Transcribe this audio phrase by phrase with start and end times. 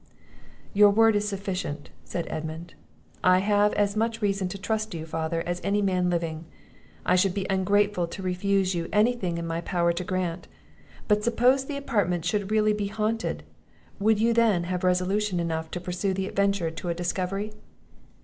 [0.73, 2.73] "Your word is sufficient," said Edmund;
[3.23, 6.45] "I have as much reason to trust you, father, as any man living;
[7.05, 10.47] I should be ungrateful to refuse you any thing in my power to grant;
[11.07, 13.43] But suppose the apartment should really be haunted,
[13.99, 17.53] would you have resolution enough to pursue the adventure to a discovery?"